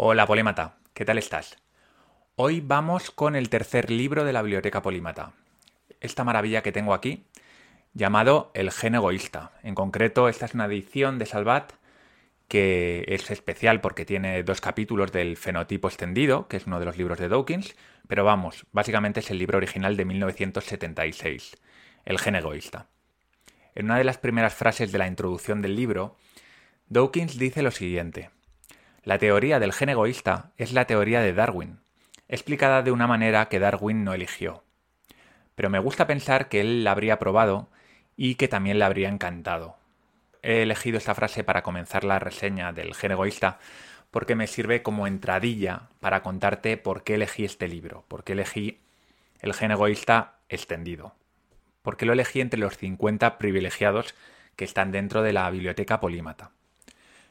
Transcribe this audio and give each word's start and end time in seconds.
Hola 0.00 0.28
Polímata, 0.28 0.76
¿qué 0.94 1.04
tal 1.04 1.18
estás? 1.18 1.56
Hoy 2.36 2.60
vamos 2.60 3.10
con 3.10 3.34
el 3.34 3.48
tercer 3.48 3.90
libro 3.90 4.22
de 4.22 4.32
la 4.32 4.42
Biblioteca 4.42 4.80
Polímata. 4.80 5.32
Esta 6.00 6.22
maravilla 6.22 6.62
que 6.62 6.70
tengo 6.70 6.94
aquí, 6.94 7.24
llamado 7.94 8.52
El 8.54 8.70
gen 8.70 8.94
egoísta. 8.94 9.50
En 9.64 9.74
concreto, 9.74 10.28
esta 10.28 10.46
es 10.46 10.54
una 10.54 10.66
edición 10.66 11.18
de 11.18 11.26
Salvat 11.26 11.72
que 12.46 13.06
es 13.08 13.28
especial 13.32 13.80
porque 13.80 14.04
tiene 14.04 14.40
dos 14.44 14.60
capítulos 14.60 15.10
del 15.10 15.36
fenotipo 15.36 15.88
extendido, 15.88 16.46
que 16.46 16.58
es 16.58 16.68
uno 16.68 16.78
de 16.78 16.86
los 16.86 16.96
libros 16.96 17.18
de 17.18 17.28
Dawkins, 17.28 17.74
pero 18.06 18.22
vamos, 18.22 18.66
básicamente 18.70 19.18
es 19.18 19.32
el 19.32 19.38
libro 19.38 19.58
original 19.58 19.96
de 19.96 20.04
1976, 20.04 21.56
El 22.04 22.20
gen 22.20 22.36
egoísta. 22.36 22.86
En 23.74 23.86
una 23.86 23.98
de 23.98 24.04
las 24.04 24.18
primeras 24.18 24.54
frases 24.54 24.92
de 24.92 24.98
la 24.98 25.08
introducción 25.08 25.60
del 25.60 25.74
libro, 25.74 26.14
Dawkins 26.86 27.36
dice 27.36 27.62
lo 27.62 27.72
siguiente. 27.72 28.30
La 29.04 29.18
teoría 29.18 29.60
del 29.60 29.72
gen 29.72 29.90
egoísta 29.90 30.52
es 30.56 30.72
la 30.72 30.86
teoría 30.86 31.20
de 31.20 31.32
Darwin, 31.32 31.80
explicada 32.28 32.82
de 32.82 32.90
una 32.90 33.06
manera 33.06 33.48
que 33.48 33.58
Darwin 33.58 34.04
no 34.04 34.12
eligió. 34.12 34.64
Pero 35.54 35.70
me 35.70 35.78
gusta 35.78 36.06
pensar 36.06 36.48
que 36.48 36.60
él 36.60 36.84
la 36.84 36.92
habría 36.92 37.18
probado 37.18 37.68
y 38.16 38.34
que 38.34 38.48
también 38.48 38.78
le 38.78 38.84
habría 38.84 39.08
encantado. 39.08 39.76
He 40.42 40.62
elegido 40.62 40.98
esta 40.98 41.14
frase 41.14 41.44
para 41.44 41.62
comenzar 41.62 42.04
la 42.04 42.18
reseña 42.18 42.72
del 42.72 42.94
gen 42.94 43.12
egoísta 43.12 43.58
porque 44.10 44.34
me 44.34 44.46
sirve 44.46 44.82
como 44.82 45.06
entradilla 45.06 45.88
para 46.00 46.22
contarte 46.22 46.76
por 46.76 47.04
qué 47.04 47.14
elegí 47.14 47.44
este 47.44 47.68
libro, 47.68 48.04
por 48.08 48.24
qué 48.24 48.32
elegí 48.32 48.80
el 49.40 49.54
gen 49.54 49.70
egoísta 49.70 50.38
extendido, 50.48 51.14
por 51.82 51.96
qué 51.96 52.06
lo 52.06 52.12
elegí 52.12 52.40
entre 52.40 52.60
los 52.60 52.76
50 52.76 53.38
privilegiados 53.38 54.14
que 54.56 54.64
están 54.64 54.92
dentro 54.92 55.22
de 55.22 55.32
la 55.32 55.48
biblioteca 55.50 56.00
polímata. 56.00 56.50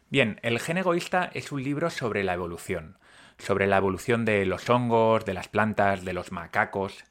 Bien, 0.09 0.39
El 0.41 0.59
gen 0.59 0.77
egoísta 0.77 1.29
es 1.33 1.51
un 1.51 1.61
libro 1.63 1.89
sobre 1.89 2.23
la 2.23 2.33
evolución, 2.33 2.97
sobre 3.37 3.67
la 3.67 3.75
evolución 3.75 4.23
de 4.23 4.45
los 4.45 4.69
hongos, 4.69 5.25
de 5.25 5.33
las 5.33 5.49
plantas, 5.49 6.05
de 6.05 6.13
los 6.13 6.31
macacos, 6.31 7.03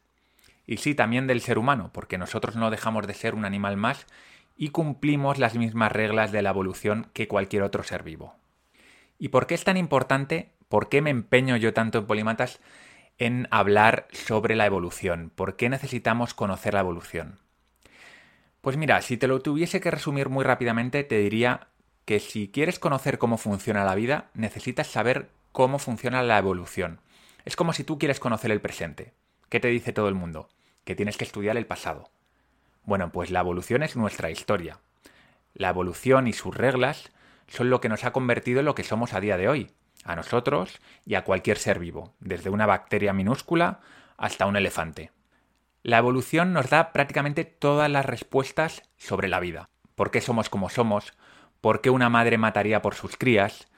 y 0.67 0.79
sí, 0.79 0.95
también 0.95 1.27
del 1.27 1.43
ser 1.43 1.59
humano, 1.59 1.91
porque 1.93 2.17
nosotros 2.17 2.57
no 2.57 2.71
dejamos 2.71 3.07
de 3.07 3.13
ser 3.13 3.35
un 3.35 3.45
animal 3.45 3.77
más 3.77 4.07
y 4.57 4.71
cumplimos 4.71 5.39
las 5.39 5.57
mismas 5.57 5.93
reglas 5.93 6.33
de 6.33 6.41
la 6.41 6.51
evolución 6.51 7.09
que 7.13 7.29
cualquier 7.29 7.65
otro 7.65 7.83
ser 7.83 8.03
vivo. 8.03 8.35
¿Y 9.19 9.29
por 9.29 9.47
qué 9.47 9.55
es 9.55 9.65
tan 9.65 9.77
importante? 9.77 10.53
¿Por 10.71 10.89
qué 10.89 11.03
me 11.03 11.11
empeño 11.11 11.57
yo 11.59 11.75
tanto 11.75 11.99
en 11.99 12.07
Polimatas 12.07 12.61
en 13.19 13.47
hablar 13.51 14.09
sobre 14.13 14.57
la 14.57 14.65
evolución? 14.65 15.31
¿Por 15.35 15.57
qué 15.57 15.69
necesitamos 15.69 16.33
conocer 16.33 16.73
la 16.73 16.81
evolución? 16.81 17.41
Pues 18.63 18.79
mira, 18.79 19.03
si 19.03 19.19
te 19.19 19.29
lo 19.29 19.41
tuviese 19.41 19.83
que 19.83 19.91
resumir 19.91 20.31
muy 20.31 20.45
rápidamente, 20.45 21.05
te 21.05 21.19
diría 21.19 21.69
que 22.07 22.21
si 22.21 22.49
quieres 22.49 22.79
conocer 22.79 23.19
cómo 23.19 23.37
funciona 23.37 23.85
la 23.85 23.97
vida, 23.97 24.31
necesitas 24.33 24.87
saber 24.87 25.29
cómo 25.51 25.81
funciona 25.81 26.23
la 26.23 26.39
evolución. 26.39 27.01
Es 27.45 27.57
como 27.57 27.73
si 27.73 27.83
tú 27.83 27.99
quieres 27.99 28.21
conocer 28.21 28.53
el 28.53 28.61
presente. 28.61 29.13
¿Qué 29.49 29.59
te 29.59 29.69
dice 29.69 29.93
todo 29.93 30.09
el 30.09 30.15
mundo? 30.15 30.49
Que 30.85 30.95
tienes 30.95 31.17
que 31.17 31.25
estudiar 31.25 31.57
el 31.57 31.67
pasado. 31.67 32.09
Bueno, 32.85 33.11
pues 33.11 33.33
la 33.33 33.41
evolución 33.41 33.83
es 33.83 33.97
nuestra 33.97 34.31
historia. 34.31 34.79
La 35.53 35.71
evolución 35.71 36.29
y 36.29 36.33
sus 36.33 36.57
reglas 36.57 37.11
son 37.49 37.71
lo 37.71 37.81
que 37.81 37.89
nos 37.89 38.05
ha 38.05 38.13
convertido 38.13 38.61
en 38.61 38.67
lo 38.67 38.77
que 38.77 38.85
somos 38.85 39.13
a 39.13 39.21
día 39.21 39.37
de 39.37 39.49
hoy, 39.49 39.73
a 40.05 40.15
nosotros 40.15 40.81
y 41.05 41.17
a 41.17 41.25
cualquier 41.25 41.59
ser 41.59 41.81
vivo, 41.81 42.15
desde 42.21 42.51
una 42.51 42.67
bacteria 42.67 43.13
minúscula 43.13 43.81
hasta 44.17 44.47
un 44.47 44.57
elefante. 44.57 45.11
La 45.83 45.99
evolución 45.99 46.53
nos 46.53 46.71
da 46.71 46.93
prácticamente 46.93 47.45
todas 47.45 47.91
las 47.91 48.07
respuestas 48.07 48.83
sobre 48.97 49.27
la 49.27 49.41
vida. 49.41 49.69
¿Por 49.97 50.13
qué 50.13 50.21
somos 50.21 50.49
como 50.49 50.69
somos? 50.69 51.15
¿Por 51.61 51.81
qué 51.81 51.91
una 51.91 52.09
madre 52.09 52.39
mataría 52.39 52.83
por 52.83 52.95
sus 52.95 53.17
crías? 53.17 53.69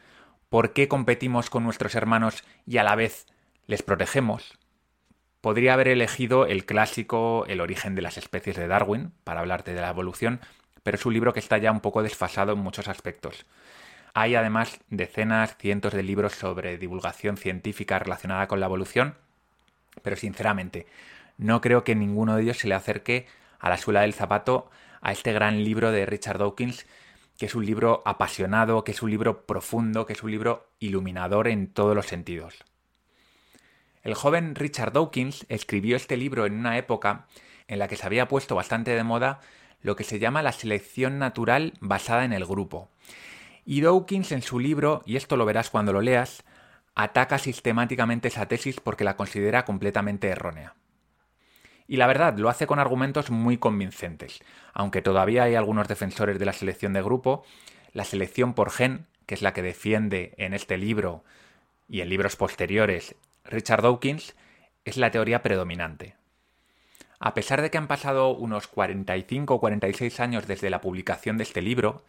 ¿Por 0.48 0.72
qué 0.72 0.88
competimos 0.88 1.50
con 1.50 1.64
nuestros 1.64 1.94
hermanos 1.94 2.44
y 2.66 2.78
a 2.78 2.84
la 2.84 2.94
vez 2.94 3.26
les 3.66 3.82
protegemos? 3.82 4.58
Podría 5.40 5.74
haber 5.74 5.88
elegido 5.88 6.46
el 6.46 6.66
clásico 6.66 7.44
El 7.46 7.60
origen 7.60 7.94
de 7.94 8.02
las 8.02 8.18
especies 8.18 8.56
de 8.56 8.66
Darwin 8.66 9.12
para 9.24 9.40
hablarte 9.40 9.72
de 9.72 9.80
la 9.80 9.90
evolución, 9.90 10.40
pero 10.82 10.96
es 10.96 11.06
un 11.06 11.14
libro 11.14 11.32
que 11.32 11.40
está 11.40 11.58
ya 11.58 11.70
un 11.70 11.80
poco 11.80 12.02
desfasado 12.02 12.52
en 12.52 12.58
muchos 12.58 12.88
aspectos. 12.88 13.46
Hay 14.14 14.34
además 14.34 14.80
decenas, 14.90 15.56
cientos 15.58 15.92
de 15.92 16.02
libros 16.02 16.32
sobre 16.32 16.76
divulgación 16.76 17.36
científica 17.36 17.98
relacionada 17.98 18.48
con 18.48 18.58
la 18.58 18.66
evolución, 18.66 19.14
pero 20.02 20.16
sinceramente 20.16 20.86
no 21.36 21.60
creo 21.60 21.84
que 21.84 21.94
ninguno 21.94 22.34
de 22.34 22.42
ellos 22.42 22.58
se 22.58 22.68
le 22.68 22.74
acerque 22.74 23.26
a 23.60 23.68
la 23.68 23.76
suela 23.76 24.00
del 24.00 24.14
zapato 24.14 24.70
a 25.00 25.12
este 25.12 25.32
gran 25.32 25.62
libro 25.62 25.92
de 25.92 26.04
Richard 26.06 26.38
Dawkins 26.38 26.86
que 27.38 27.46
es 27.46 27.54
un 27.54 27.64
libro 27.64 28.02
apasionado, 28.04 28.82
que 28.82 28.90
es 28.90 29.00
un 29.00 29.10
libro 29.10 29.46
profundo, 29.46 30.04
que 30.04 30.12
es 30.12 30.22
un 30.24 30.32
libro 30.32 30.72
iluminador 30.80 31.46
en 31.46 31.68
todos 31.68 31.94
los 31.94 32.06
sentidos. 32.06 32.64
El 34.02 34.14
joven 34.14 34.56
Richard 34.56 34.92
Dawkins 34.92 35.46
escribió 35.48 35.96
este 35.96 36.16
libro 36.16 36.46
en 36.46 36.54
una 36.54 36.76
época 36.76 37.26
en 37.68 37.78
la 37.78 37.86
que 37.86 37.96
se 37.96 38.04
había 38.04 38.26
puesto 38.26 38.56
bastante 38.56 38.90
de 38.90 39.04
moda 39.04 39.40
lo 39.80 39.94
que 39.94 40.02
se 40.02 40.18
llama 40.18 40.42
la 40.42 40.50
selección 40.50 41.20
natural 41.20 41.74
basada 41.80 42.24
en 42.24 42.32
el 42.32 42.44
grupo. 42.44 42.90
Y 43.64 43.82
Dawkins 43.82 44.32
en 44.32 44.42
su 44.42 44.58
libro, 44.58 45.02
y 45.06 45.16
esto 45.16 45.36
lo 45.36 45.44
verás 45.44 45.70
cuando 45.70 45.92
lo 45.92 46.00
leas, 46.00 46.42
ataca 46.96 47.38
sistemáticamente 47.38 48.28
esa 48.28 48.46
tesis 48.46 48.80
porque 48.80 49.04
la 49.04 49.16
considera 49.16 49.64
completamente 49.64 50.26
errónea. 50.26 50.74
Y 51.88 51.96
la 51.96 52.06
verdad, 52.06 52.36
lo 52.36 52.50
hace 52.50 52.66
con 52.66 52.78
argumentos 52.78 53.30
muy 53.30 53.56
convincentes. 53.56 54.40
Aunque 54.74 55.00
todavía 55.00 55.44
hay 55.44 55.54
algunos 55.54 55.88
defensores 55.88 56.38
de 56.38 56.44
la 56.44 56.52
selección 56.52 56.92
de 56.92 57.02
grupo, 57.02 57.44
la 57.94 58.04
selección 58.04 58.52
por 58.52 58.70
gen, 58.70 59.06
que 59.24 59.34
es 59.34 59.42
la 59.42 59.54
que 59.54 59.62
defiende 59.62 60.34
en 60.36 60.52
este 60.52 60.76
libro 60.76 61.24
y 61.88 62.02
en 62.02 62.10
libros 62.10 62.36
posteriores 62.36 63.16
Richard 63.44 63.82
Dawkins, 63.82 64.36
es 64.84 64.98
la 64.98 65.10
teoría 65.10 65.42
predominante. 65.42 66.14
A 67.20 67.32
pesar 67.32 67.62
de 67.62 67.70
que 67.70 67.78
han 67.78 67.88
pasado 67.88 68.30
unos 68.30 68.68
45 68.68 69.54
o 69.54 69.60
46 69.60 70.20
años 70.20 70.46
desde 70.46 70.70
la 70.70 70.82
publicación 70.82 71.38
de 71.38 71.44
este 71.44 71.62
libro, 71.62 72.04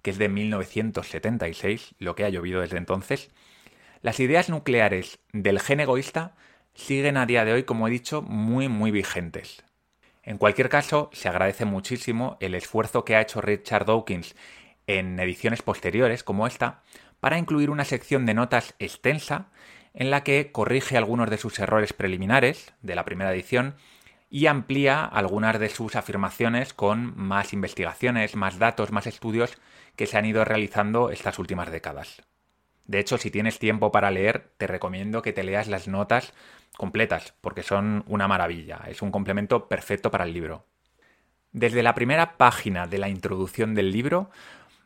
que 0.00 0.10
es 0.10 0.18
de 0.18 0.30
1976, 0.30 1.94
lo 1.98 2.14
que 2.14 2.24
ha 2.24 2.30
llovido 2.30 2.62
desde 2.62 2.78
entonces, 2.78 3.30
las 4.00 4.20
ideas 4.20 4.48
nucleares 4.48 5.18
del 5.32 5.60
gen 5.60 5.80
egoísta 5.80 6.34
siguen 6.78 7.16
a 7.16 7.26
día 7.26 7.44
de 7.44 7.52
hoy, 7.52 7.64
como 7.64 7.88
he 7.88 7.90
dicho, 7.90 8.22
muy 8.22 8.68
muy 8.68 8.90
vigentes. 8.90 9.64
En 10.22 10.38
cualquier 10.38 10.68
caso, 10.68 11.10
se 11.12 11.28
agradece 11.28 11.64
muchísimo 11.64 12.36
el 12.40 12.54
esfuerzo 12.54 13.04
que 13.04 13.16
ha 13.16 13.20
hecho 13.20 13.40
Richard 13.40 13.86
Dawkins 13.86 14.36
en 14.86 15.18
ediciones 15.18 15.60
posteriores, 15.60 16.22
como 16.22 16.46
esta, 16.46 16.82
para 17.20 17.36
incluir 17.36 17.70
una 17.70 17.84
sección 17.84 18.26
de 18.26 18.34
notas 18.34 18.74
extensa 18.78 19.48
en 19.92 20.10
la 20.10 20.22
que 20.22 20.52
corrige 20.52 20.96
algunos 20.96 21.28
de 21.30 21.38
sus 21.38 21.58
errores 21.58 21.92
preliminares 21.92 22.72
de 22.80 22.94
la 22.94 23.04
primera 23.04 23.32
edición 23.32 23.74
y 24.30 24.46
amplía 24.46 25.04
algunas 25.04 25.58
de 25.58 25.70
sus 25.70 25.96
afirmaciones 25.96 26.74
con 26.74 27.16
más 27.16 27.52
investigaciones, 27.52 28.36
más 28.36 28.58
datos, 28.58 28.92
más 28.92 29.06
estudios 29.06 29.58
que 29.96 30.06
se 30.06 30.16
han 30.16 30.26
ido 30.26 30.44
realizando 30.44 31.10
estas 31.10 31.38
últimas 31.38 31.72
décadas. 31.72 32.27
De 32.88 32.98
hecho, 32.98 33.18
si 33.18 33.30
tienes 33.30 33.58
tiempo 33.58 33.92
para 33.92 34.10
leer, 34.10 34.50
te 34.56 34.66
recomiendo 34.66 35.22
que 35.22 35.34
te 35.34 35.44
leas 35.44 35.68
las 35.68 35.88
notas 35.88 36.32
completas, 36.76 37.34
porque 37.42 37.62
son 37.62 38.02
una 38.08 38.26
maravilla. 38.26 38.80
Es 38.88 39.02
un 39.02 39.12
complemento 39.12 39.68
perfecto 39.68 40.10
para 40.10 40.24
el 40.24 40.32
libro. 40.32 40.64
Desde 41.52 41.82
la 41.82 41.94
primera 41.94 42.38
página 42.38 42.86
de 42.86 42.98
la 42.98 43.10
introducción 43.10 43.74
del 43.74 43.92
libro, 43.92 44.30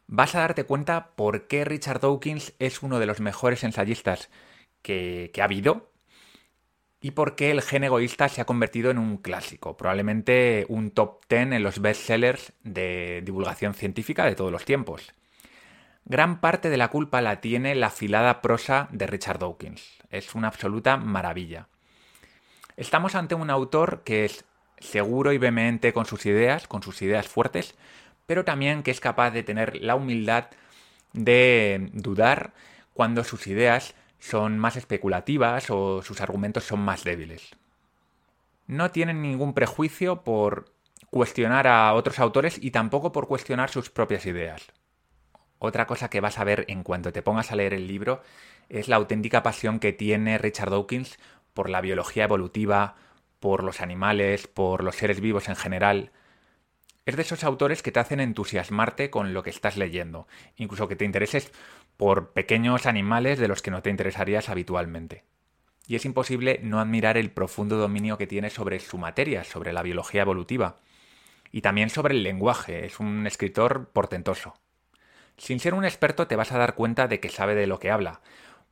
vas 0.09 0.35
a 0.35 0.41
darte 0.41 0.65
cuenta 0.65 1.12
por 1.15 1.47
qué 1.47 1.65
Richard 1.65 2.01
Dawkins 2.01 2.55
es 2.59 2.83
uno 2.83 2.99
de 2.99 3.07
los 3.07 3.21
mejores 3.21 3.62
ensayistas 3.62 4.31
que, 4.83 5.31
ha 5.41 5.45
habido 5.45 5.93
y 7.01 7.12
por 7.12 7.37
qué 7.37 7.53
el 7.53 7.62
gen 7.62 7.85
egoísta 7.85 8.29
se 8.29 8.41
ha 8.41 8.47
convertido 8.47 8.91
en 8.91 8.99
un 8.99 9.17
clásico, 9.17 9.77
probablemente 9.77 10.67
un 10.69 10.91
top 10.91 11.25
10 11.29 11.53
en 11.53 11.62
los 11.62 11.81
bestsellers 11.81 12.53
de 12.65 13.23
divulgación 13.25 13.75
científica 13.75 14.25
de 14.25 14.35
todos 14.35 14.51
los 14.51 14.65
tiempos. 14.65 15.12
Gran 16.05 16.41
parte 16.41 16.69
de 16.69 16.77
la 16.77 16.89
culpa 16.89 17.21
la 17.23 17.41
tiene 17.41 17.75
la 17.75 17.87
afilada 17.87 18.43
prosa 18.43 18.89
de 18.91 19.07
Richard 19.07 19.38
Dawkins. 19.38 19.99
Es 20.11 20.35
una 20.35 20.49
absoluta 20.49 20.97
maravilla. 20.97 21.69
Estamos 22.76 23.15
ante 23.15 23.37
un 23.37 23.50
autor 23.50 24.03
que 24.05 24.25
es 24.25 24.44
seguro 24.79 25.32
y 25.32 25.38
vehemente 25.38 25.93
con 25.93 26.05
sus 26.05 26.26
ideas, 26.26 26.67
con 26.67 26.82
sus 26.82 27.03
ideas 27.03 27.29
fuertes, 27.29 27.76
pero 28.26 28.44
también 28.44 28.82
que 28.82 28.91
es 28.91 28.99
capaz 28.99 29.31
de 29.31 29.44
tener 29.44 29.76
la 29.81 29.94
humildad 29.94 30.47
de 31.12 31.91
dudar 31.93 32.53
cuando 32.94 33.23
sus 33.23 33.47
ideas 33.47 33.94
son 34.19 34.59
más 34.59 34.76
especulativas 34.76 35.71
o 35.71 36.03
sus 36.03 36.21
argumentos 36.21 36.65
son 36.65 36.81
más 36.81 37.05
débiles. 37.05 37.50
No 38.67 38.91
tienen 38.91 39.23
ningún 39.23 39.55
prejuicio 39.55 40.23
por 40.23 40.73
cuestionar 41.11 41.67
a 41.67 41.93
otros 41.94 42.19
autores 42.19 42.59
y 42.61 42.71
tampoco 42.71 43.12
por 43.12 43.29
cuestionar 43.29 43.71
sus 43.71 43.91
propias 43.91 44.26
ideas. 44.26 44.73
Otra 45.64 45.87
cosa 45.87 46.11
que 46.11 46.20
vas 46.20 46.41
a 46.41 46.44
ver 46.44 46.64
en 46.67 46.82
cuanto 46.82 47.12
te 47.12 47.23
pongas 47.23 47.53
a 47.53 47.55
leer 47.55 47.73
el 47.73 47.87
libro 47.87 48.20
es 48.69 48.88
la 48.88 48.97
auténtica 48.97 49.44
pasión 49.44 49.79
que 49.79 49.93
tiene 49.93 50.37
Richard 50.37 50.70
Dawkins 50.70 51.20
por 51.55 51.70
la 51.70 51.81
biología 51.81 52.25
evolutiva, 52.25 52.97
por 53.38 53.62
los 53.62 53.81
animales, 53.81 54.49
por 54.49 54.82
los 54.82 54.97
seres 54.97 55.20
vivos 55.20 55.49
en 55.49 55.55
general. 55.55 56.11
Es 57.06 57.14
de 57.14 57.23
esos 57.23 57.44
autores 57.44 57.81
que 57.81 57.93
te 57.93 58.00
hacen 58.00 58.19
entusiasmarte 58.19 59.09
con 59.09 59.35
lo 59.35 59.44
que 59.44 59.50
estás 59.50 59.76
leyendo, 59.76 60.26
incluso 60.56 60.88
que 60.88 60.97
te 60.97 61.05
intereses 61.05 61.53
por 61.97 62.32
pequeños 62.32 62.87
animales 62.87 63.38
de 63.38 63.47
los 63.47 63.62
que 63.62 63.70
no 63.70 63.82
te 63.82 63.91
interesarías 63.91 64.49
habitualmente. 64.49 65.23
Y 65.87 65.94
es 65.94 66.05
imposible 66.05 66.59
no 66.64 66.81
admirar 66.81 67.17
el 67.17 67.31
profundo 67.31 67.76
dominio 67.76 68.19
que 68.19 68.26
tiene 68.26 68.50
sobre 68.50 68.81
su 68.81 68.99
materia, 68.99 69.44
sobre 69.44 69.73
la 69.73 69.82
biología 69.82 70.23
evolutiva, 70.23 70.81
y 71.53 71.61
también 71.61 71.88
sobre 71.88 72.14
el 72.14 72.25
lenguaje. 72.25 72.85
Es 72.85 72.99
un 72.99 73.29
escritor 73.29 73.91
portentoso. 73.91 74.55
Sin 75.43 75.59
ser 75.59 75.75
un 75.75 75.85
experto 75.85 76.29
te 76.29 76.37
vas 76.37 76.53
a 76.53 76.59
dar 76.59 76.77
cuenta 76.77 77.09
de 77.09 77.19
que 77.19 77.29
sabe 77.29 77.56
de 77.56 77.67
lo 77.67 77.81
que 77.81 77.91
habla, 77.91 78.21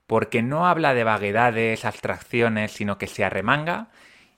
porque 0.06 0.40
no 0.40 0.69
habla 0.69 0.94
de 0.94 1.02
vaguedades, 1.02 1.84
abstracciones, 1.84 2.70
sino 2.70 2.96
que 2.96 3.08
se 3.08 3.25
arremanga 3.25 3.88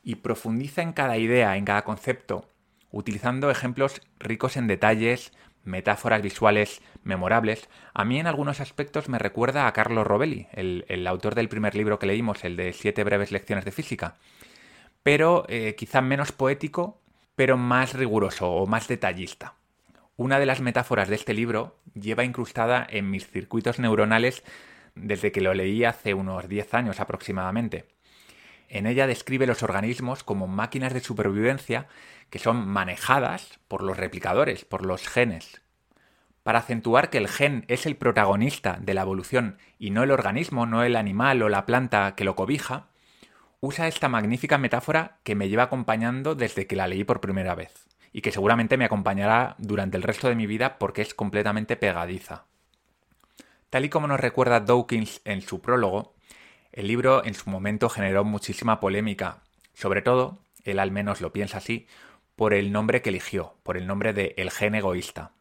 y 0.03 0.15
profundiza 0.15 0.81
en 0.81 0.95
cada 0.95 1.19
idea, 1.19 1.59
en 1.59 1.67
cada 1.67 1.85
concepto, 1.85 2.49
utilizando 2.91 3.51
ejemplos 3.51 4.01
ricos 4.19 4.57
en 4.57 4.67
detalles, 4.67 5.35
metáforas 5.63 6.23
visuales 6.23 6.81
memorables. 7.05 7.69
A 7.93 8.07
mí 8.07 8.19
en 8.19 8.27
algunos 8.27 8.61
aspectos 8.61 9.11
me 9.11 9.19
recuerda 9.19 9.67
a 9.67 9.73
Carlo 9.75 10.03
Rovelli, 10.03 10.47
el, 10.53 11.07
autor 11.07 11.35
del 11.35 11.51
primer 11.51 11.75
libro 11.75 11.99
que 11.99 12.07
leímos, 12.07 12.45
el 12.45 12.57
de 12.57 12.73
Siete 12.73 13.05
breves 13.05 13.31
lecciones 13.31 13.67
de 13.67 13.73
física, 13.73 14.15
pero 15.03 15.45
eh, 15.49 15.75
quizá 15.77 16.01
menos 16.01 16.33
poético, 16.33 16.99
pero 17.37 17.59
más 17.59 17.93
riguroso 17.93 18.51
o 18.51 18.67
más 18.67 18.89
detallista. 18.89 19.57
Una 20.23 20.39
de 20.39 20.47
las 20.47 20.61
metáforas 20.61 21.09
de 21.09 21.17
este 21.17 21.35
libro 21.35 21.81
lleva 21.95 22.23
incrustada 22.23 22.87
en 22.89 23.11
mis 23.11 23.27
circuitos 23.27 23.81
neuronales 23.81 24.45
desde 24.95 25.33
que 25.33 25.41
lo 25.41 25.53
leí 25.53 25.83
hace 25.83 26.15
unos 26.15 26.49
10 26.49 26.75
años 26.75 27.01
aproximadamente. 27.01 27.89
En 28.69 28.87
ella 28.87 29.09
describe 29.09 29.49
los 29.49 29.65
organismos 29.65 30.23
como 30.23 30.47
máquinas 30.47 30.95
de 30.95 31.01
supervivencia 31.01 31.89
que 32.31 32.39
son 32.39 32.69
manejadas 32.69 33.59
por 33.67 33.83
los 33.83 33.97
replicadores, 33.97 34.65
por 34.65 34.87
los 34.87 35.09
genes. 35.09 35.61
Para 36.45 36.61
acentuar 36.61 37.11
que 37.11 37.19
el 37.19 37.27
gen 37.27 37.65
es 37.67 37.85
el 37.85 37.97
protagonista 37.97 38.79
de 38.81 38.95
la 38.95 39.03
evolución 39.03 39.59
y 39.77 39.91
no 39.91 40.05
el 40.05 40.13
organismo, 40.13 40.67
no 40.67 40.85
el 40.85 40.95
animal 40.95 41.43
o 41.43 41.49
la 41.49 41.67
planta 41.67 42.15
que 42.15 42.23
lo 42.23 42.37
cobija, 42.37 42.91
usa 43.59 43.89
esta 43.89 44.09
magnífica 44.09 44.57
metáfora 44.57 45.19
que 45.25 45.35
me 45.35 45.49
lleva 45.49 45.65
acompañando 45.65 46.37
desde 46.37 46.69
que 46.69 46.77
la 46.77 46.87
leí 46.87 47.03
por 47.03 47.21
primera 47.21 47.57
vez 47.57 47.89
y 48.13 48.21
que 48.21 48.33
seguramente 48.33 48.77
me 48.77 48.85
acompañará 48.85 49.57
durante 49.59 49.97
el 49.97 50.03
resto 50.03 50.29
de 50.29 50.35
mi 50.35 50.47
vida 50.47 50.79
porque 50.79 51.03
es 51.03 51.15
completamente 51.15 51.77
pegadiza. 51.77 52.45
Tal 53.71 53.85
y 53.85 53.89
como 53.89 54.07
nos 54.07 54.21
recuerda 54.21 54.61
Dawkins 54.61 55.23
en 55.25 55.41
su 55.41 55.61
prólogo, 55.61 56.15
el 56.73 56.89
libro 56.89 57.25
en 57.25 57.35
su 57.35 57.49
momento 57.49 57.89
generó 57.89 58.25
muchísima 58.25 58.81
polémica, 58.81 59.43
sobre 59.75 60.03
todo, 60.03 60.39
él 60.65 60.79
al 60.79 60.91
menos 60.91 61.21
lo 61.21 61.33
piensa 61.33 61.59
así, 61.59 61.87
por 62.37 62.55
el 62.55 62.73
nombre 62.73 63.03
que 63.03 63.11
eligió, 63.11 63.55
por 63.63 63.77
el 63.77 63.87
nombre 63.87 64.13
de 64.13 64.35
El 64.37 64.51
gen 64.51 64.75
egoísta. 64.75 65.33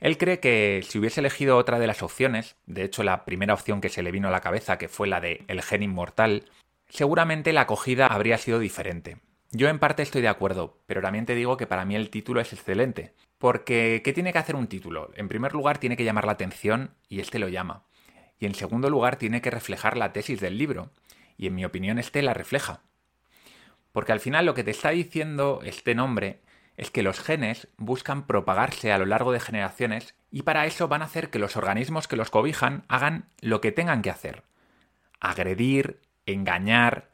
Él 0.00 0.16
cree 0.18 0.38
que 0.38 0.84
si 0.88 0.98
hubiese 0.98 1.20
elegido 1.20 1.56
otra 1.56 1.78
de 1.78 1.86
las 1.86 2.02
opciones, 2.02 2.56
de 2.66 2.84
hecho 2.84 3.02
la 3.02 3.24
primera 3.24 3.54
opción 3.54 3.80
que 3.80 3.88
se 3.88 4.02
le 4.02 4.12
vino 4.12 4.28
a 4.28 4.32
la 4.32 4.40
cabeza, 4.40 4.78
que 4.78 4.88
fue 4.88 5.08
la 5.08 5.20
de 5.20 5.44
El 5.48 5.62
gen 5.62 5.82
inmortal, 5.82 6.44
seguramente 6.88 7.52
la 7.52 7.62
acogida 7.62 8.06
habría 8.06 8.38
sido 8.38 8.60
diferente. 8.60 9.18
Yo 9.50 9.68
en 9.68 9.78
parte 9.78 10.02
estoy 10.02 10.22
de 10.22 10.28
acuerdo, 10.28 10.78
pero 10.86 11.00
también 11.00 11.26
te 11.26 11.34
digo 11.34 11.56
que 11.56 11.66
para 11.66 11.84
mí 11.84 11.96
el 11.96 12.10
título 12.10 12.40
es 12.40 12.52
excelente. 12.52 13.14
Porque, 13.38 14.02
¿qué 14.04 14.12
tiene 14.12 14.32
que 14.32 14.38
hacer 14.38 14.56
un 14.56 14.66
título? 14.66 15.10
En 15.14 15.28
primer 15.28 15.52
lugar, 15.52 15.78
tiene 15.78 15.96
que 15.96 16.04
llamar 16.04 16.26
la 16.26 16.32
atención, 16.32 16.90
y 17.08 17.20
este 17.20 17.38
lo 17.38 17.48
llama 17.48 17.84
y 18.38 18.46
en 18.46 18.54
segundo 18.54 18.90
lugar 18.90 19.16
tiene 19.16 19.40
que 19.40 19.50
reflejar 19.50 19.96
la 19.96 20.12
tesis 20.12 20.40
del 20.40 20.58
libro, 20.58 20.90
y 21.36 21.46
en 21.46 21.54
mi 21.54 21.64
opinión 21.64 21.98
este 21.98 22.22
la 22.22 22.34
refleja. 22.34 22.80
Porque 23.92 24.12
al 24.12 24.20
final 24.20 24.46
lo 24.46 24.54
que 24.54 24.64
te 24.64 24.70
está 24.70 24.90
diciendo 24.90 25.60
este 25.64 25.94
nombre 25.94 26.40
es 26.76 26.90
que 26.90 27.02
los 27.02 27.20
genes 27.20 27.68
buscan 27.76 28.26
propagarse 28.26 28.92
a 28.92 28.98
lo 28.98 29.06
largo 29.06 29.32
de 29.32 29.40
generaciones 29.40 30.14
y 30.30 30.42
para 30.42 30.66
eso 30.66 30.86
van 30.86 31.02
a 31.02 31.06
hacer 31.06 31.30
que 31.30 31.40
los 31.40 31.56
organismos 31.56 32.06
que 32.06 32.16
los 32.16 32.30
cobijan 32.30 32.84
hagan 32.86 33.28
lo 33.40 33.60
que 33.60 33.72
tengan 33.72 34.02
que 34.02 34.10
hacer. 34.10 34.44
Agredir, 35.18 36.00
engañar, 36.26 37.10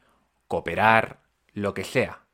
cooperar, 0.47 1.21
lo 1.53 1.73
que 1.73 1.83
sea. 1.83 2.24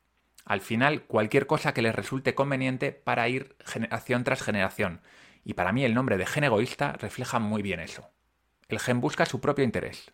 Al 0.44 0.60
final, 0.60 1.02
cualquier 1.02 1.46
cosa 1.46 1.74
que 1.74 1.82
les 1.82 1.94
resulte 1.94 2.34
conveniente 2.34 2.92
para 2.92 3.28
ir 3.28 3.56
generación 3.64 4.24
tras 4.24 4.42
generación. 4.42 5.00
Y 5.44 5.54
para 5.54 5.72
mí 5.72 5.84
el 5.84 5.94
nombre 5.94 6.18
de 6.18 6.26
gen 6.26 6.44
egoísta 6.44 6.92
refleja 6.92 7.38
muy 7.38 7.62
bien 7.62 7.80
eso 7.80 8.10
el 8.72 8.80
gen 8.80 9.00
busca 9.00 9.26
su 9.26 9.40
propio 9.40 9.64
interés. 9.64 10.10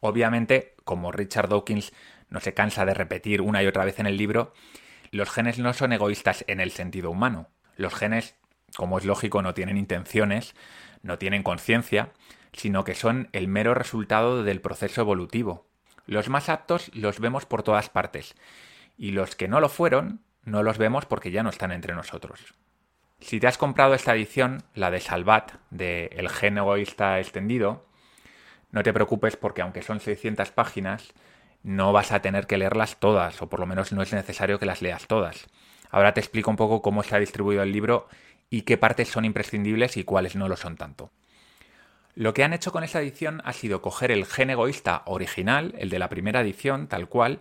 Obviamente, 0.00 0.74
como 0.84 1.12
Richard 1.12 1.48
Dawkins 1.48 1.92
no 2.28 2.40
se 2.40 2.54
cansa 2.54 2.84
de 2.84 2.94
repetir 2.94 3.40
una 3.42 3.62
y 3.62 3.66
otra 3.66 3.84
vez 3.84 3.98
en 3.98 4.06
el 4.06 4.16
libro, 4.16 4.52
los 5.10 5.30
genes 5.30 5.58
no 5.58 5.72
son 5.72 5.92
egoístas 5.92 6.44
en 6.48 6.60
el 6.60 6.70
sentido 6.70 7.10
humano. 7.10 7.48
Los 7.76 7.94
genes, 7.94 8.36
como 8.76 8.98
es 8.98 9.04
lógico, 9.04 9.42
no 9.42 9.54
tienen 9.54 9.76
intenciones, 9.76 10.54
no 11.02 11.18
tienen 11.18 11.42
conciencia, 11.42 12.12
sino 12.52 12.84
que 12.84 12.94
son 12.94 13.28
el 13.32 13.48
mero 13.48 13.74
resultado 13.74 14.42
del 14.42 14.60
proceso 14.60 15.00
evolutivo. 15.00 15.66
Los 16.06 16.28
más 16.28 16.48
aptos 16.48 16.90
los 16.94 17.18
vemos 17.18 17.46
por 17.46 17.62
todas 17.62 17.90
partes, 17.90 18.36
y 18.96 19.10
los 19.10 19.36
que 19.36 19.48
no 19.48 19.60
lo 19.60 19.68
fueron, 19.68 20.20
no 20.44 20.62
los 20.62 20.78
vemos 20.78 21.06
porque 21.06 21.30
ya 21.30 21.42
no 21.42 21.50
están 21.50 21.72
entre 21.72 21.94
nosotros. 21.94 22.54
Si 23.20 23.40
te 23.40 23.46
has 23.46 23.58
comprado 23.58 23.94
esta 23.94 24.14
edición, 24.14 24.62
la 24.74 24.90
de 24.90 25.00
Salvat, 25.00 25.52
de 25.70 26.06
El 26.12 26.28
gen 26.28 26.58
egoísta 26.58 27.18
extendido, 27.18 27.86
no 28.70 28.82
te 28.82 28.92
preocupes 28.92 29.36
porque 29.36 29.62
aunque 29.62 29.82
son 29.82 30.00
600 30.00 30.50
páginas, 30.50 31.14
no 31.62 31.92
vas 31.92 32.12
a 32.12 32.20
tener 32.20 32.46
que 32.46 32.58
leerlas 32.58 33.00
todas, 33.00 33.40
o 33.42 33.48
por 33.48 33.60
lo 33.60 33.66
menos 33.66 33.92
no 33.92 34.02
es 34.02 34.12
necesario 34.12 34.58
que 34.58 34.66
las 34.66 34.82
leas 34.82 35.06
todas. 35.06 35.46
Ahora 35.90 36.14
te 36.14 36.20
explico 36.20 36.50
un 36.50 36.56
poco 36.56 36.82
cómo 36.82 37.02
se 37.02 37.16
ha 37.16 37.18
distribuido 37.18 37.62
el 37.62 37.72
libro 37.72 38.08
y 38.50 38.62
qué 38.62 38.76
partes 38.76 39.08
son 39.08 39.24
imprescindibles 39.24 39.96
y 39.96 40.04
cuáles 40.04 40.36
no 40.36 40.48
lo 40.48 40.56
son 40.56 40.76
tanto. 40.76 41.10
Lo 42.14 42.34
que 42.34 42.44
han 42.44 42.52
hecho 42.52 42.72
con 42.72 42.84
esta 42.84 43.00
edición 43.00 43.42
ha 43.44 43.52
sido 43.52 43.82
coger 43.82 44.10
el 44.10 44.26
gen 44.26 44.50
egoísta 44.50 45.02
original, 45.06 45.74
el 45.78 45.90
de 45.90 45.98
la 45.98 46.08
primera 46.08 46.40
edición, 46.40 46.86
tal 46.86 47.08
cual, 47.08 47.40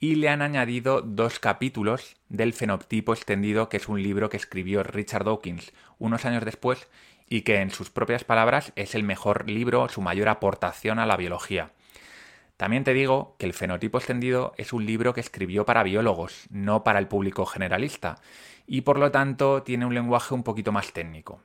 y 0.00 0.16
le 0.16 0.28
han 0.28 0.42
añadido 0.42 1.00
dos 1.02 1.38
capítulos 1.38 2.16
del 2.28 2.52
fenotipo 2.52 3.14
extendido, 3.14 3.68
que 3.68 3.78
es 3.78 3.88
un 3.88 4.02
libro 4.02 4.28
que 4.28 4.36
escribió 4.36 4.82
Richard 4.82 5.24
Dawkins 5.24 5.72
unos 5.98 6.24
años 6.24 6.44
después 6.44 6.88
y 7.28 7.42
que 7.42 7.60
en 7.60 7.70
sus 7.70 7.90
propias 7.90 8.24
palabras 8.24 8.72
es 8.76 8.94
el 8.94 9.02
mejor 9.02 9.48
libro, 9.48 9.88
su 9.88 10.02
mayor 10.02 10.28
aportación 10.28 10.98
a 10.98 11.06
la 11.06 11.16
biología. 11.16 11.70
También 12.56 12.84
te 12.84 12.94
digo 12.94 13.34
que 13.38 13.46
el 13.46 13.52
fenotipo 13.52 13.98
extendido 13.98 14.52
es 14.56 14.72
un 14.72 14.86
libro 14.86 15.12
que 15.12 15.20
escribió 15.20 15.64
para 15.64 15.82
biólogos, 15.82 16.46
no 16.50 16.84
para 16.84 16.98
el 16.98 17.08
público 17.08 17.46
generalista, 17.46 18.20
y 18.66 18.82
por 18.82 18.98
lo 18.98 19.10
tanto 19.10 19.62
tiene 19.62 19.86
un 19.86 19.94
lenguaje 19.94 20.34
un 20.34 20.44
poquito 20.44 20.70
más 20.70 20.92
técnico. 20.92 21.40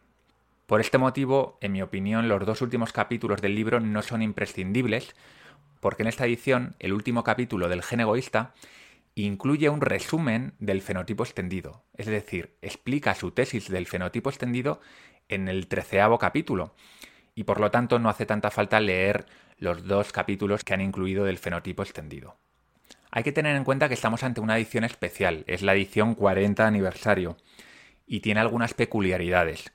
Por 0.67 0.81
este 0.81 0.99
motivo, 0.99 1.57
en 1.61 1.71
mi 1.71 1.81
opinión, 1.81 2.29
los 2.29 2.45
dos 2.45 2.61
últimos 2.61 2.93
capítulos 2.93 3.41
del 3.41 3.55
libro 3.55 3.79
no 3.79 4.03
son 4.03 4.21
imprescindibles, 4.21 5.15
porque 5.79 6.03
en 6.03 6.09
esta 6.09 6.25
edición 6.25 6.75
el 6.79 6.93
último 6.93 7.23
capítulo 7.23 7.69
del 7.69 7.83
gen 7.83 8.01
egoísta 8.01 8.53
incluye 9.15 9.69
un 9.69 9.81
resumen 9.81 10.53
del 10.59 10.81
fenotipo 10.81 11.23
extendido, 11.23 11.83
es 11.95 12.05
decir, 12.05 12.55
explica 12.61 13.15
su 13.15 13.31
tesis 13.31 13.69
del 13.69 13.87
fenotipo 13.87 14.29
extendido 14.29 14.79
en 15.27 15.47
el 15.47 15.67
treceavo 15.67 16.17
capítulo, 16.17 16.73
y 17.35 17.43
por 17.43 17.59
lo 17.59 17.71
tanto 17.71 17.99
no 17.99 18.09
hace 18.09 18.25
tanta 18.25 18.51
falta 18.51 18.79
leer 18.79 19.25
los 19.57 19.85
dos 19.85 20.11
capítulos 20.11 20.63
que 20.63 20.73
han 20.73 20.81
incluido 20.81 21.25
del 21.25 21.37
fenotipo 21.37 21.83
extendido. 21.83 22.37
Hay 23.11 23.23
que 23.23 23.31
tener 23.31 23.55
en 23.55 23.63
cuenta 23.63 23.87
que 23.87 23.93
estamos 23.93 24.23
ante 24.23 24.41
una 24.41 24.57
edición 24.57 24.83
especial, 24.83 25.43
es 25.47 25.61
la 25.61 25.73
edición 25.73 26.15
40 26.15 26.65
aniversario, 26.65 27.37
y 28.05 28.21
tiene 28.21 28.39
algunas 28.39 28.73
peculiaridades. 28.73 29.71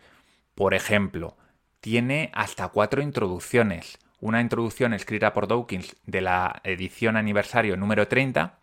Por 0.55 0.75
ejemplo, 0.75 1.37
tiene 1.81 2.31
hasta 2.33 2.69
cuatro 2.69 3.03
introducciones, 3.03 3.99
una 4.25 4.41
introducción 4.41 4.95
escrita 4.95 5.35
por 5.35 5.49
Dawkins 5.49 5.97
de 6.07 6.23
la 6.23 6.63
edición 6.65 7.19
aniversario 7.19 7.77
número 7.77 8.09
30, 8.09 8.59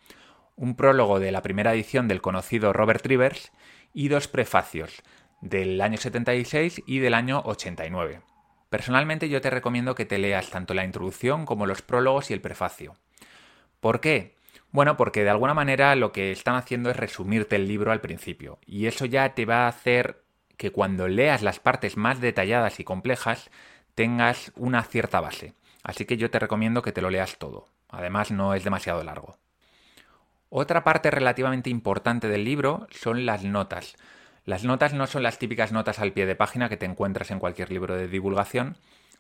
un 0.56 0.76
prólogo 0.76 1.20
de 1.20 1.32
la 1.32 1.44
primera 1.44 1.72
edición 1.76 2.08
del 2.08 2.20
conocido 2.20 2.74
Robert 2.74 3.06
Rivers 3.06 3.52
y 3.94 4.08
dos 4.08 4.28
prefacios 4.28 5.04
del 5.40 5.80
año 5.80 6.00
76 6.00 6.82
y 6.88 6.98
del 6.98 7.14
año 7.14 7.44
89. 7.46 8.22
Personalmente 8.72 9.30
yo 9.30 9.40
te 9.40 9.52
recomiendo 9.52 9.94
que 9.94 10.08
te 10.08 10.18
leas 10.18 10.50
tanto 10.50 10.74
la 10.74 10.84
introducción 10.84 11.46
como 11.46 11.68
los 11.68 11.84
prólogos 11.84 12.32
y 12.32 12.34
el 12.34 12.42
prefacio. 12.42 12.96
¿Por 13.80 14.00
qué? 14.00 14.34
Bueno, 14.72 14.98
porque 14.98 15.24
de 15.24 15.30
alguna 15.30 15.54
manera 15.54 15.96
lo 15.96 16.12
que 16.12 16.32
están 16.32 16.56
haciendo 16.56 16.90
es 16.90 16.98
resumirte 16.98 17.58
el 17.58 17.68
libro 17.68 17.92
al 17.92 18.02
principio, 18.02 18.58
y 18.66 18.88
eso 18.88 19.06
ya 19.06 19.36
te 19.36 19.46
va 19.46 19.66
a 19.66 19.68
hacer 19.68 20.24
que 20.58 20.72
cuando 20.72 21.08
leas 21.08 21.44
las 21.44 21.60
partes 21.60 21.98
más 21.98 22.20
detalladas 22.20 22.80
y 22.80 22.84
complejas 22.84 23.52
tengas 24.02 24.52
una 24.56 24.82
cierta 24.82 25.22
base. 25.22 25.54
Así 25.84 26.06
que 26.06 26.18
yo 26.18 26.32
te 26.32 26.40
recomiendo 26.40 26.82
que 26.82 26.92
te 26.92 27.04
lo 27.04 27.12
leas 27.12 27.38
todo. 27.38 27.68
Además 27.88 28.32
no 28.32 28.56
es 28.56 28.64
demasiado 28.64 29.04
largo. 29.04 29.38
Otra 30.50 30.84
parte 30.84 31.12
relativamente 31.12 31.70
importante 31.70 32.28
del 32.28 32.44
libro 32.44 32.88
son 32.90 33.28
las 33.28 33.44
notas. 33.44 33.96
Las 34.44 34.64
notas 34.64 34.96
no 34.96 35.06
son 35.06 35.22
las 35.22 35.38
típicas 35.38 35.72
notas 35.72 36.00
al 36.00 36.14
pie 36.14 36.26
de 36.26 36.36
página 36.36 36.68
que 36.68 36.78
te 36.78 36.88
encuentras 36.88 37.30
en 37.30 37.38
cualquier 37.38 37.70
libro 37.70 37.96
de 37.96 38.08
divulgación, 38.08 38.76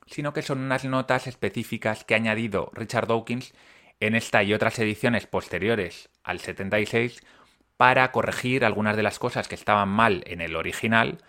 sino 0.07 0.33
que 0.33 0.41
son 0.41 0.57
unas 0.57 0.83
notas 0.83 1.27
específicas 1.27 2.03
que 2.03 2.15
ha 2.15 2.17
añadido 2.17 2.71
Richard 2.73 3.05
Dawkins 3.05 3.53
en 3.99 4.15
esta 4.15 4.41
y 4.41 4.51
otras 4.51 4.79
ediciones 4.79 5.27
posteriores 5.27 6.09
al 6.23 6.39
76 6.39 7.21
para 7.77 8.11
corregir 8.11 8.65
algunas 8.65 8.95
de 8.97 9.03
las 9.03 9.19
cosas 9.19 9.47
que 9.47 9.53
estaban 9.53 9.89
mal 9.89 10.23
en 10.25 10.41
el 10.41 10.55
original 10.55 11.19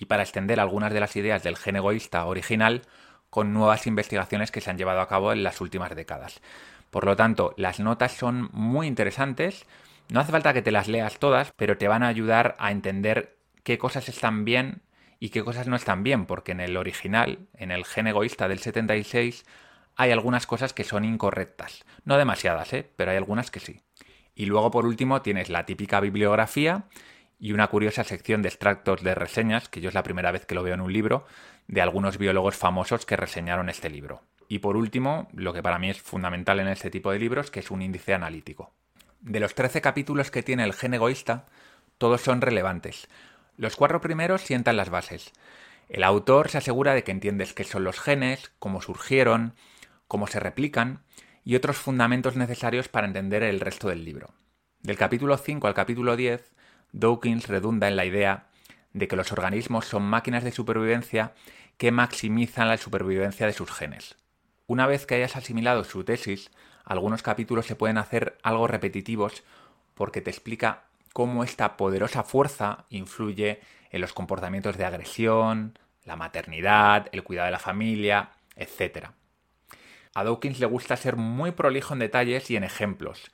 y 0.00 0.06
para 0.06 0.22
extender 0.22 0.58
algunas 0.58 0.92
de 0.92 0.98
las 0.98 1.14
ideas 1.14 1.44
del 1.44 1.58
gen 1.58 1.76
egoísta 1.76 2.24
original 2.24 2.82
con 3.28 3.52
nuevas 3.52 3.86
investigaciones 3.86 4.50
que 4.50 4.60
se 4.60 4.70
han 4.70 4.78
llevado 4.78 5.00
a 5.00 5.08
cabo 5.08 5.30
en 5.30 5.44
las 5.44 5.60
últimas 5.60 5.94
décadas. 5.94 6.40
Por 6.90 7.04
lo 7.04 7.14
tanto, 7.14 7.54
las 7.56 7.78
notas 7.78 8.12
son 8.12 8.48
muy 8.52 8.88
interesantes. 8.88 9.66
No 10.08 10.18
hace 10.18 10.32
falta 10.32 10.54
que 10.54 10.62
te 10.62 10.72
las 10.72 10.88
leas 10.88 11.18
todas, 11.18 11.52
pero 11.54 11.76
te 11.76 11.86
van 11.86 12.02
a 12.02 12.08
ayudar 12.08 12.56
a 12.58 12.72
entender 12.72 13.36
qué 13.62 13.78
cosas 13.78 14.08
están 14.08 14.44
bien 14.44 14.82
y 15.20 15.28
qué 15.28 15.44
cosas 15.44 15.68
no 15.68 15.76
están 15.76 16.02
bien, 16.02 16.24
porque 16.24 16.52
en 16.52 16.60
el 16.60 16.78
original, 16.78 17.46
en 17.54 17.70
el 17.70 17.84
gen 17.84 18.06
egoísta 18.06 18.48
del 18.48 18.58
76, 18.58 19.44
hay 19.96 20.12
algunas 20.12 20.46
cosas 20.46 20.72
que 20.72 20.82
son 20.82 21.04
incorrectas. 21.04 21.84
No 22.04 22.16
demasiadas, 22.16 22.72
¿eh? 22.72 22.90
pero 22.96 23.10
hay 23.10 23.18
algunas 23.18 23.50
que 23.50 23.60
sí. 23.60 23.82
Y 24.34 24.46
luego, 24.46 24.70
por 24.70 24.86
último, 24.86 25.20
tienes 25.20 25.50
la 25.50 25.66
típica 25.66 26.00
bibliografía 26.00 26.86
y 27.40 27.52
una 27.52 27.68
curiosa 27.68 28.04
sección 28.04 28.42
de 28.42 28.50
extractos 28.50 29.02
de 29.02 29.14
reseñas, 29.14 29.68
que 29.68 29.80
yo 29.80 29.88
es 29.88 29.94
la 29.94 30.02
primera 30.02 30.30
vez 30.30 30.44
que 30.44 30.54
lo 30.54 30.62
veo 30.62 30.74
en 30.74 30.82
un 30.82 30.92
libro, 30.92 31.26
de 31.66 31.80
algunos 31.80 32.18
biólogos 32.18 32.54
famosos 32.54 33.06
que 33.06 33.16
reseñaron 33.16 33.70
este 33.70 33.88
libro. 33.88 34.22
Y 34.46 34.58
por 34.58 34.76
último, 34.76 35.28
lo 35.32 35.54
que 35.54 35.62
para 35.62 35.78
mí 35.78 35.88
es 35.88 36.02
fundamental 36.02 36.60
en 36.60 36.68
este 36.68 36.90
tipo 36.90 37.10
de 37.10 37.18
libros, 37.18 37.50
que 37.50 37.60
es 37.60 37.70
un 37.70 37.80
índice 37.80 38.12
analítico. 38.12 38.74
De 39.20 39.40
los 39.40 39.54
13 39.54 39.80
capítulos 39.80 40.30
que 40.30 40.42
tiene 40.42 40.64
el 40.64 40.74
gen 40.74 40.94
egoísta, 40.94 41.46
todos 41.96 42.20
son 42.20 42.42
relevantes. 42.42 43.08
Los 43.56 43.76
cuatro 43.76 44.00
primeros 44.00 44.42
sientan 44.42 44.76
las 44.76 44.90
bases. 44.90 45.32
El 45.88 46.04
autor 46.04 46.50
se 46.50 46.58
asegura 46.58 46.94
de 46.94 47.04
que 47.04 47.10
entiendes 47.10 47.54
qué 47.54 47.64
son 47.64 47.84
los 47.84 48.00
genes, 48.00 48.52
cómo 48.58 48.82
surgieron, 48.82 49.54
cómo 50.08 50.26
se 50.26 50.40
replican 50.40 51.02
y 51.44 51.56
otros 51.56 51.76
fundamentos 51.76 52.36
necesarios 52.36 52.88
para 52.88 53.06
entender 53.06 53.42
el 53.42 53.60
resto 53.60 53.88
del 53.88 54.04
libro. 54.04 54.34
Del 54.82 54.96
capítulo 54.96 55.36
5 55.36 55.66
al 55.66 55.74
capítulo 55.74 56.16
10, 56.16 56.52
Dawkins 56.92 57.48
redunda 57.48 57.88
en 57.88 57.96
la 57.96 58.04
idea 58.04 58.46
de 58.92 59.08
que 59.08 59.16
los 59.16 59.32
organismos 59.32 59.86
son 59.86 60.02
máquinas 60.02 60.44
de 60.44 60.52
supervivencia 60.52 61.32
que 61.76 61.92
maximizan 61.92 62.68
la 62.68 62.76
supervivencia 62.76 63.46
de 63.46 63.52
sus 63.52 63.70
genes. 63.70 64.16
Una 64.66 64.86
vez 64.86 65.06
que 65.06 65.14
hayas 65.14 65.36
asimilado 65.36 65.84
su 65.84 66.04
tesis, 66.04 66.50
algunos 66.84 67.22
capítulos 67.22 67.66
se 67.66 67.76
pueden 67.76 67.98
hacer 67.98 68.38
algo 68.42 68.66
repetitivos 68.66 69.44
porque 69.94 70.20
te 70.20 70.30
explica 70.30 70.84
cómo 71.12 71.44
esta 71.44 71.76
poderosa 71.76 72.22
fuerza 72.22 72.84
influye 72.88 73.60
en 73.90 74.00
los 74.00 74.12
comportamientos 74.12 74.76
de 74.76 74.84
agresión, 74.84 75.78
la 76.04 76.16
maternidad, 76.16 77.08
el 77.12 77.22
cuidado 77.22 77.46
de 77.46 77.52
la 77.52 77.58
familia, 77.58 78.30
etc. 78.56 79.08
A 80.14 80.24
Dawkins 80.24 80.60
le 80.60 80.66
gusta 80.66 80.96
ser 80.96 81.16
muy 81.16 81.52
prolijo 81.52 81.94
en 81.94 82.00
detalles 82.00 82.50
y 82.50 82.56
en 82.56 82.64
ejemplos, 82.64 83.30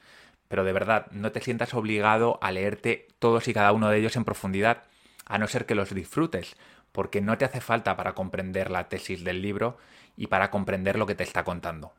pero 0.48 0.64
de 0.64 0.72
verdad 0.72 1.06
no 1.10 1.32
te 1.32 1.40
sientas 1.40 1.74
obligado 1.74 2.38
a 2.42 2.52
leerte 2.52 3.08
todos 3.18 3.48
y 3.48 3.54
cada 3.54 3.72
uno 3.72 3.88
de 3.88 3.98
ellos 3.98 4.16
en 4.16 4.24
profundidad, 4.24 4.84
a 5.24 5.38
no 5.38 5.46
ser 5.46 5.66
que 5.66 5.74
los 5.74 5.94
disfrutes, 5.94 6.56
porque 6.92 7.20
no 7.20 7.36
te 7.36 7.44
hace 7.44 7.60
falta 7.60 7.96
para 7.96 8.14
comprender 8.14 8.70
la 8.70 8.88
tesis 8.88 9.24
del 9.24 9.42
libro 9.42 9.76
y 10.16 10.28
para 10.28 10.50
comprender 10.50 10.98
lo 10.98 11.06
que 11.06 11.14
te 11.14 11.24
está 11.24 11.44
contando. 11.44 11.92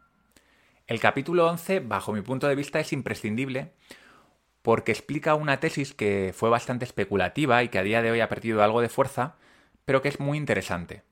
El 0.87 0.99
capítulo 0.99 1.47
11, 1.47 1.81
bajo 1.81 2.13
mi 2.13 2.21
punto 2.21 2.47
de 2.47 2.55
vista, 2.55 2.79
es 2.79 2.93
imprescindible 2.93 3.73
porque 4.61 4.91
explica 4.91 5.35
una 5.35 5.59
tesis 5.59 5.93
que 5.93 6.33
fue 6.35 6.49
bastante 6.49 6.85
especulativa 6.85 7.63
y 7.63 7.69
que 7.69 7.79
a 7.79 7.83
día 7.83 8.01
de 8.01 8.11
hoy 8.11 8.21
ha 8.21 8.29
perdido 8.29 8.63
algo 8.63 8.81
de 8.81 8.89
fuerza, 8.89 9.35
pero 9.85 10.01
que 10.01 10.09
es 10.09 10.19
muy 10.19 10.37
interesante. 10.37 11.03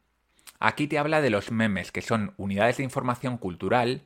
Aquí 0.59 0.87
te 0.87 0.97
habla 0.97 1.21
de 1.21 1.29
los 1.29 1.51
memes, 1.51 1.91
que 1.91 2.01
son 2.01 2.33
unidades 2.37 2.77
de 2.77 2.83
información 2.83 3.37
cultural 3.37 4.01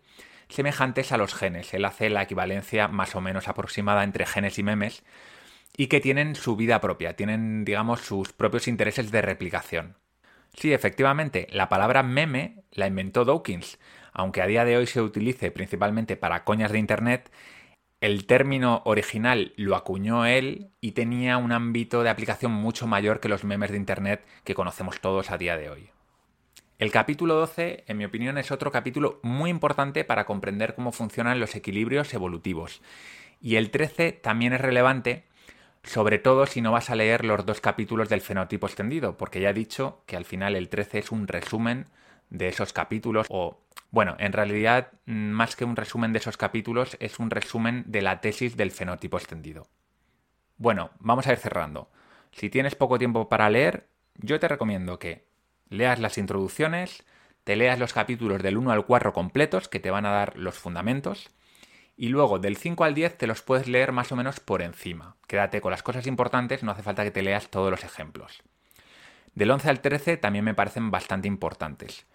semejantes 0.49 1.11
a 1.11 1.17
los 1.17 1.33
genes. 1.33 1.73
Él 1.73 1.85
hace 1.85 2.09
la 2.09 2.23
equivalencia 2.23 2.87
más 2.87 3.15
o 3.15 3.21
menos 3.21 3.47
aproximada 3.47 4.03
entre 4.03 4.25
genes 4.25 4.59
y 4.59 4.63
memes 4.63 5.03
y 5.77 5.87
que 5.87 6.01
tienen 6.01 6.35
su 6.35 6.55
vida 6.55 6.81
propia, 6.81 7.15
tienen, 7.15 7.63
digamos, 7.63 8.01
sus 8.01 8.33
propios 8.33 8.67
intereses 8.67 9.11
de 9.11 9.21
replicación. 9.21 9.95
Sí, 10.53 10.73
efectivamente, 10.73 11.47
la 11.51 11.69
palabra 11.69 12.03
meme 12.03 12.63
la 12.71 12.87
inventó 12.87 13.23
Dawkins, 13.23 13.79
aunque 14.11 14.41
a 14.41 14.47
día 14.47 14.65
de 14.65 14.75
hoy 14.75 14.87
se 14.87 15.01
utilice 15.01 15.51
principalmente 15.51 16.17
para 16.17 16.43
coñas 16.43 16.71
de 16.71 16.79
Internet, 16.79 17.31
el 18.01 18.25
término 18.25 18.81
original 18.85 19.53
lo 19.57 19.75
acuñó 19.75 20.25
él 20.25 20.69
y 20.79 20.93
tenía 20.93 21.37
un 21.37 21.51
ámbito 21.51 22.01
de 22.01 22.09
aplicación 22.09 22.51
mucho 22.51 22.87
mayor 22.87 23.19
que 23.19 23.29
los 23.29 23.43
memes 23.43 23.71
de 23.71 23.77
Internet 23.77 24.25
que 24.43 24.55
conocemos 24.55 25.01
todos 25.01 25.31
a 25.31 25.37
día 25.37 25.57
de 25.57 25.69
hoy. 25.69 25.89
El 26.79 26.93
capítulo 26.93 27.35
12, 27.35 27.83
en 27.87 27.97
mi 27.97 28.05
opinión, 28.05 28.37
es 28.37 28.51
otro 28.51 28.71
capítulo 28.71 29.19
muy 29.21 29.49
importante 29.49 30.05
para 30.05 30.25
comprender 30.25 30.75
cómo 30.75 30.93
funcionan 30.93 31.41
los 31.41 31.53
equilibrios 31.55 32.13
evolutivos. 32.13 32.81
Y 33.41 33.57
el 33.57 33.69
13 33.69 34.13
también 34.13 34.53
es 34.53 34.61
relevante, 34.61 35.25
sobre 35.83 36.19
todo 36.19 36.45
si 36.45 36.61
no 36.61 36.71
vas 36.71 36.89
a 36.89 36.95
leer 36.95 37.25
los 37.25 37.45
dos 37.45 37.59
capítulos 37.59 38.07
del 38.07 38.21
fenotipo 38.21 38.65
extendido, 38.65 39.17
porque 39.17 39.41
ya 39.41 39.49
he 39.49 39.53
dicho 39.53 40.03
que 40.05 40.15
al 40.15 40.23
final 40.23 40.55
el 40.55 40.69
13 40.69 40.99
es 40.99 41.11
un 41.11 41.27
resumen 41.27 41.87
de 42.29 42.47
esos 42.47 42.71
capítulos 42.71 43.27
o 43.29 43.59
bueno, 43.91 44.15
en 44.17 44.31
realidad, 44.31 44.93
mm, 45.05 45.31
más 45.31 45.57
que 45.57 45.65
un 45.65 45.75
resumen 45.75 46.13
de 46.13 46.19
esos 46.19 46.37
capítulos, 46.37 46.95
es 47.01 47.19
un 47.19 47.29
resumen 47.29 47.83
de 47.87 48.01
la 48.01 48.21
tesis 48.21 48.55
del 48.55 48.71
fenotipo 48.71 49.17
extendido. 49.17 49.67
Bueno, 50.55 50.91
vamos 50.99 51.27
a 51.27 51.33
ir 51.33 51.39
cerrando. 51.39 51.89
Si 52.31 52.49
tienes 52.49 52.75
poco 52.75 52.97
tiempo 52.97 53.27
para 53.27 53.49
leer, 53.49 53.87
yo 54.15 54.39
te 54.39 54.47
recomiendo 54.47 54.97
que 54.97 55.28
leas 55.69 55.99
las 55.99 56.17
introducciones, 56.17 57.03
te 57.43 57.55
leas 57.55 57.79
los 57.79 57.93
capítulos 57.93 58.43
del 58.43 58.57
1 58.57 58.71
al 58.71 58.85
4 58.85 59.13
completos, 59.13 59.67
que 59.67 59.79
te 59.79 59.91
van 59.91 60.05
a 60.05 60.11
dar 60.11 60.37
los 60.37 60.57
fundamentos, 60.57 61.29
y 61.97 62.09
luego 62.09 62.39
del 62.39 62.57
5 62.57 62.83
al 62.83 62.93
10 62.93 63.17
te 63.17 63.27
los 63.27 63.41
puedes 63.41 63.67
leer 63.67 63.91
más 63.91 64.11
o 64.11 64.15
menos 64.15 64.39
por 64.39 64.61
encima. 64.61 65.15
Quédate 65.27 65.61
con 65.61 65.71
las 65.71 65.83
cosas 65.83 66.07
importantes, 66.07 66.63
no 66.63 66.71
hace 66.71 66.83
falta 66.83 67.03
que 67.03 67.11
te 67.11 67.21
leas 67.21 67.49
todos 67.49 67.71
los 67.71 67.83
ejemplos. 67.83 68.41
Del 69.35 69.51
11 69.51 69.69
al 69.69 69.81
13 69.81 70.17
también 70.17 70.45
me 70.45 70.53
parecen 70.53 70.91
bastante 70.91 71.27
importantes 71.27 72.05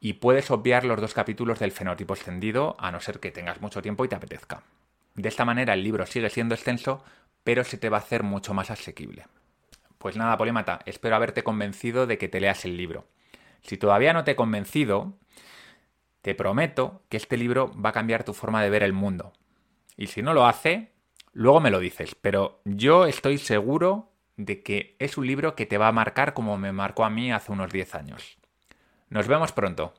y 0.00 0.14
puedes 0.14 0.50
obviar 0.50 0.84
los 0.84 1.00
dos 1.00 1.14
capítulos 1.14 1.58
del 1.58 1.72
fenotipo 1.72 2.14
extendido 2.14 2.76
a 2.78 2.90
no 2.90 3.00
ser 3.00 3.20
que 3.20 3.30
tengas 3.30 3.60
mucho 3.60 3.82
tiempo 3.82 4.04
y 4.04 4.08
te 4.08 4.14
apetezca. 4.14 4.62
De 5.14 5.28
esta 5.28 5.44
manera 5.44 5.74
el 5.74 5.82
libro 5.82 6.06
sigue 6.06 6.30
siendo 6.30 6.54
extenso, 6.54 7.02
pero 7.42 7.64
se 7.64 7.78
te 7.78 7.88
va 7.88 7.98
a 7.98 8.00
hacer 8.00 8.22
mucho 8.22 8.54
más 8.54 8.70
asequible. 8.70 9.26
Pues 9.98 10.16
nada, 10.16 10.36
Polímata, 10.36 10.80
espero 10.86 11.16
haberte 11.16 11.42
convencido 11.42 12.06
de 12.06 12.18
que 12.18 12.28
te 12.28 12.40
leas 12.40 12.64
el 12.64 12.76
libro. 12.76 13.06
Si 13.62 13.76
todavía 13.76 14.12
no 14.12 14.24
te 14.24 14.32
he 14.32 14.36
convencido, 14.36 15.18
te 16.22 16.34
prometo 16.34 17.02
que 17.08 17.16
este 17.16 17.36
libro 17.36 17.72
va 17.74 17.90
a 17.90 17.92
cambiar 17.92 18.24
tu 18.24 18.32
forma 18.32 18.62
de 18.62 18.70
ver 18.70 18.82
el 18.82 18.92
mundo. 18.92 19.32
Y 19.96 20.06
si 20.06 20.22
no 20.22 20.34
lo 20.34 20.46
hace, 20.46 20.92
luego 21.32 21.60
me 21.60 21.70
lo 21.70 21.80
dices, 21.80 22.14
pero 22.14 22.60
yo 22.64 23.06
estoy 23.06 23.38
seguro 23.38 24.12
de 24.36 24.62
que 24.62 24.96
es 25.00 25.18
un 25.18 25.26
libro 25.26 25.56
que 25.56 25.66
te 25.66 25.78
va 25.78 25.88
a 25.88 25.92
marcar 25.92 26.32
como 26.32 26.56
me 26.56 26.72
marcó 26.72 27.04
a 27.04 27.10
mí 27.10 27.32
hace 27.32 27.50
unos 27.50 27.72
10 27.72 27.94
años. 27.96 28.38
Nos 29.10 29.26
vemos 29.26 29.52
pronto. 29.52 29.94